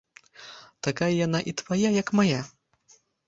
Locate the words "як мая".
2.01-2.41